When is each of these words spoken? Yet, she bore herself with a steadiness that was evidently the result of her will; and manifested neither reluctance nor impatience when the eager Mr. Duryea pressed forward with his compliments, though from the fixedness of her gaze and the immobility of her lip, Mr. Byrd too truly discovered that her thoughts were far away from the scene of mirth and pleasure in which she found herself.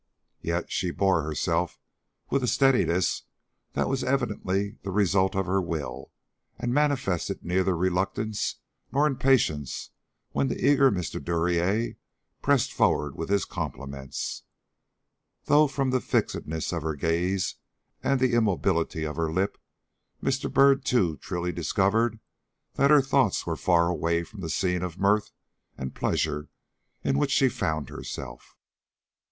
Yet, 0.41 0.71
she 0.71 0.89
bore 0.89 1.21
herself 1.21 1.79
with 2.31 2.41
a 2.41 2.47
steadiness 2.47 3.21
that 3.73 3.87
was 3.87 4.03
evidently 4.03 4.79
the 4.81 4.89
result 4.89 5.35
of 5.35 5.45
her 5.45 5.61
will; 5.61 6.11
and 6.57 6.73
manifested 6.73 7.45
neither 7.45 7.77
reluctance 7.77 8.55
nor 8.91 9.05
impatience 9.05 9.91
when 10.31 10.47
the 10.47 10.57
eager 10.59 10.89
Mr. 10.89 11.23
Duryea 11.23 11.97
pressed 12.41 12.73
forward 12.73 13.15
with 13.15 13.29
his 13.29 13.45
compliments, 13.45 14.41
though 15.43 15.67
from 15.67 15.91
the 15.91 16.01
fixedness 16.01 16.73
of 16.73 16.81
her 16.81 16.95
gaze 16.95 17.57
and 18.01 18.19
the 18.19 18.33
immobility 18.33 19.03
of 19.03 19.17
her 19.17 19.31
lip, 19.31 19.55
Mr. 20.23 20.51
Byrd 20.51 20.83
too 20.83 21.17
truly 21.17 21.51
discovered 21.51 22.17
that 22.73 22.89
her 22.89 23.03
thoughts 23.03 23.45
were 23.45 23.55
far 23.55 23.87
away 23.89 24.23
from 24.23 24.41
the 24.41 24.49
scene 24.49 24.81
of 24.81 24.97
mirth 24.97 25.29
and 25.77 25.93
pleasure 25.93 26.49
in 27.03 27.19
which 27.19 27.29
she 27.29 27.47
found 27.49 27.89
herself. 27.89 28.57